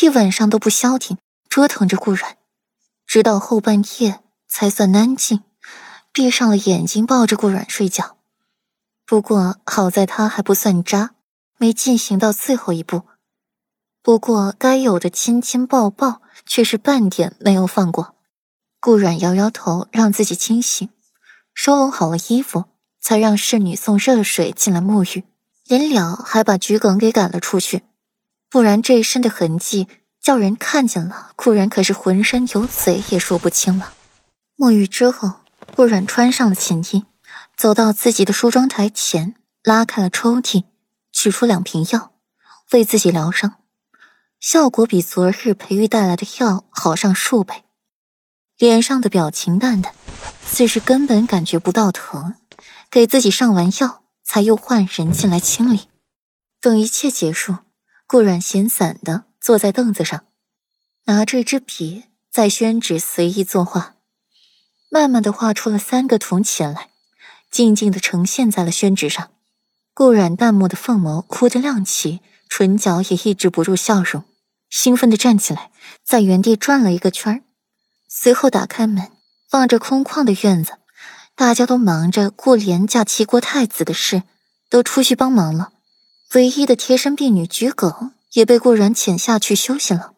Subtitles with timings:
[0.00, 2.36] 一晚上都不消停，折腾着顾然，
[3.06, 5.42] 直到后半夜才算安静，
[6.12, 8.16] 闭上了眼睛，抱着顾然睡觉。
[9.06, 11.14] 不过好在他还不算渣，
[11.58, 13.02] 没进行到最后一步。
[14.02, 18.16] 不过该有的亲亲抱抱却是半点没有放过。
[18.80, 20.90] 顾然摇摇头，让自己清醒，
[21.54, 22.64] 收拢好了衣服，
[23.00, 25.24] 才让侍女送热水进来沐浴。
[25.66, 27.84] 临了，还把桔梗给赶了出去，
[28.54, 29.88] 不然这一身的痕迹
[30.20, 33.94] 叫人看见了，顾然可是浑身有嘴也说不清了。
[34.56, 35.40] 沐浴之后，
[35.74, 37.04] 顾然穿上了寝衣。
[37.56, 40.62] 走到自己的梳妆台前，拉开了抽屉，
[41.10, 42.12] 取出两瓶药，
[42.70, 43.56] 为自己疗伤，
[44.38, 47.64] 效果比昨日裴玉带来的药好上数倍。
[48.56, 49.92] 脸上的表情淡淡，
[50.46, 52.36] 似是根本感觉不到疼。
[52.88, 55.88] 给自己上完药，才又换人进来清理。
[56.60, 57.56] 等一切结束，
[58.06, 60.24] 顾然闲散的坐在凳子上，
[61.04, 63.96] 拿着一支笔在宣纸随意作画，
[64.90, 66.90] 慢慢的画出了三个铜钱来。
[67.50, 69.30] 静静的呈现在了宣纸上，
[69.94, 74.24] 顾染淡漠的凤眸忽地亮起，唇角也抑制不住笑容，
[74.68, 75.70] 兴奋的站起来，
[76.04, 77.44] 在原地转了一个圈
[78.08, 79.12] 随后打开门，
[79.52, 80.72] 望着空旷的院子，
[81.36, 84.24] 大家都忙着顾莲嫁齐国太子的事，
[84.68, 85.73] 都出去帮忙了。
[86.34, 90.14] 唯一的贴身婢女桔梗也被顾然遣下去休息了。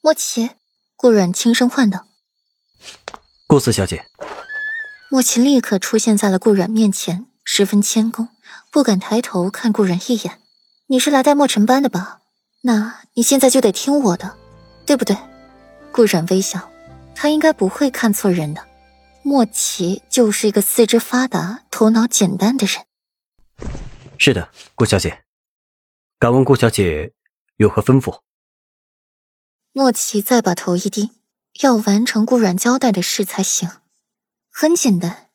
[0.00, 0.50] 莫奇，
[0.94, 2.06] 顾然轻声唤道
[3.48, 4.04] ：“顾四小姐。”
[5.10, 8.28] 莫奇立刻出现在了顾然面前，十分谦恭，
[8.70, 10.40] 不敢抬头看顾然一眼。
[10.86, 12.20] 你是来带莫尘班的吧？
[12.62, 14.36] 那你现在就得听我的，
[14.84, 15.16] 对不对？
[15.90, 16.70] 顾然微笑，
[17.14, 18.64] 他应该不会看错人的。
[19.22, 22.84] 莫奇就是一个四肢发达、头脑简单的人。
[24.18, 25.24] 是的，顾小姐。
[26.18, 27.12] 敢问顾小姐
[27.56, 28.20] 有何吩咐？
[29.72, 31.10] 莫奇再把头一低，
[31.60, 33.68] 要完成顾然交代的事才行。
[34.50, 35.28] 很简单，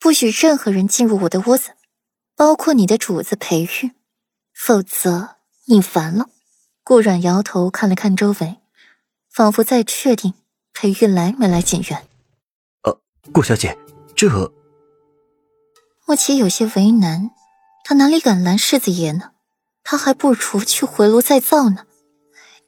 [0.00, 1.76] 不许任何人进入我的屋子，
[2.34, 3.92] 包括你的主子裴玉，
[4.52, 6.28] 否则你烦了。
[6.82, 8.56] 顾阮摇头看了看周围，
[9.30, 10.34] 仿佛在确定
[10.72, 12.06] 裴玉来没来锦园。
[12.82, 13.00] 呃，
[13.32, 13.78] 顾小姐，
[14.16, 14.52] 这……
[16.06, 17.30] 莫奇有些为难，
[17.88, 19.30] 他哪里敢拦世子爷呢？
[19.84, 21.84] 他还不如去回炉再造呢。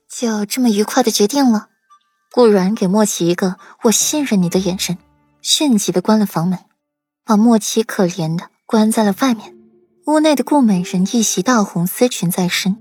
[0.09, 1.71] 就这么愉快的决定了。
[2.31, 4.97] 顾阮给莫奇一个“我信任你”的眼神。
[5.43, 6.61] 迅疾的关了房门，
[7.25, 9.57] 把莫七可怜的关在了外面。
[10.07, 12.77] 屋内的顾美人一袭大红丝裙在身，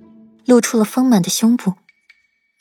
[0.45, 1.73] 露出了丰满的胸部，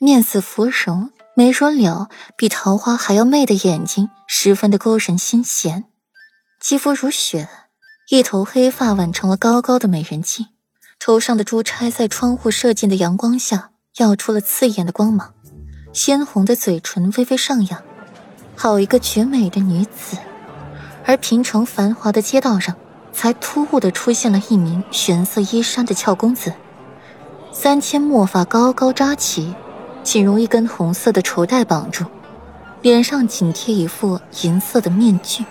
[0.00, 5.84] 面似芙蓉，眉如柳，比桃花还要媚的眼睛，十分的勾人心弦。
[6.59, 7.47] 肌肤如雪，
[8.09, 10.47] 一头黑发挽成了高高的美人髻，
[11.00, 15.34] 头上的珠钗在窗户射进的阳光下，耀出了刺眼的光芒。
[15.93, 17.83] 鲜红的嘴唇微微上扬。
[18.55, 20.16] 好一个绝美的女子，
[21.05, 22.77] 而平城繁华的街道上，
[23.12, 26.53] 才突兀的出现了一名玄色衣衫的俏公子，
[27.50, 29.53] 三千墨发高高扎起，
[30.05, 32.05] 仅用一根红色的绸带绑住，
[32.83, 35.45] 脸上紧贴一副银色的面具，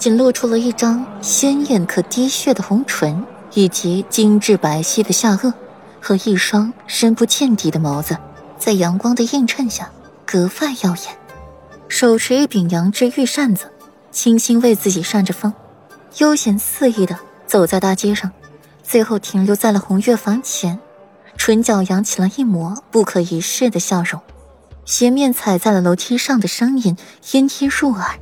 [0.00, 3.22] 仅露出了一张鲜艳可滴血的红唇，
[3.52, 5.52] 以及精致白皙的下颚
[6.00, 8.16] 和一双深不见底的眸子，
[8.58, 9.90] 在阳光的映衬下
[10.24, 11.14] 格外耀眼。
[11.86, 13.70] 手持一柄羊脂玉扇子，
[14.10, 15.52] 轻轻为自己扇着风，
[16.16, 18.32] 悠闲肆意的走在大街上，
[18.82, 20.80] 最后停留在了红月房前，
[21.36, 24.18] 唇角扬起了一抹不可一世的笑容。
[24.86, 26.96] 鞋面踩在了楼梯上的声音
[27.32, 28.18] 隐隐入耳，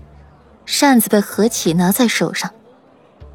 [0.71, 2.51] 扇子被合起拿在手上，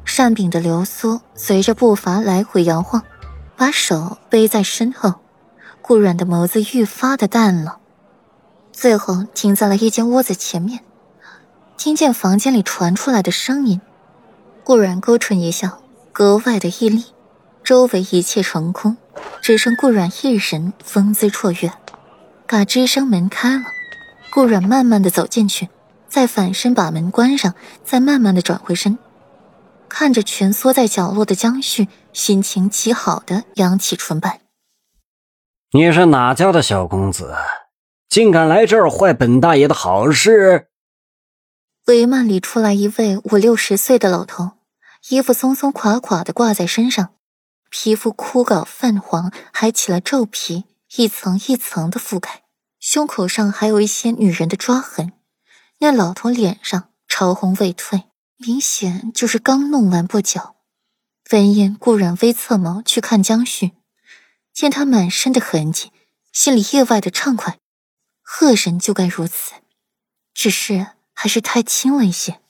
[0.04, 3.02] 扇柄的流苏随着步伐来回摇晃，
[3.56, 5.14] 把手背在身后，
[5.82, 7.78] 顾软的眸子愈发的淡了。
[8.72, 10.84] 最后停在了一间屋子前面，
[11.76, 13.80] 听见房间里传出来的声音，
[14.62, 15.80] 顾然勾唇一笑，
[16.12, 17.06] 格外的屹立。
[17.64, 18.96] 周围一切成空，
[19.42, 21.72] 只剩顾然一人风姿绰约。
[22.46, 23.64] 嘎吱声，门开了，
[24.30, 25.68] 顾然慢慢的走进去，
[26.14, 28.96] 再反身把门关上，再慢慢的转回身，
[29.88, 34.38] 看着蜷缩在角落的江旭，心情极好的扬起唇瓣
[35.74, 37.34] ：“你是哪家的小公子？”
[38.08, 40.68] 竟敢来这儿坏本大爷的好事！
[41.84, 44.52] 帷幔里出来一位五六十岁的老头，
[45.08, 47.14] 衣服松松垮垮的挂在身上，
[47.70, 52.44] 皮肤枯槁泛黄，还起了皱皮，一层一层的覆盖，
[52.78, 55.13] 胸口上还有一些女人的抓痕。
[55.84, 58.04] 那老头脸上潮红未退，
[58.38, 60.56] 明显就是刚弄完不久。
[61.30, 63.72] 闻言，顾然微侧眸去看江旭，
[64.50, 65.92] 见他满身的痕迹。
[66.32, 67.58] 心里意外的畅快。
[68.22, 69.52] 贺人就该如此，
[70.32, 72.40] 只是还是太轻了一些。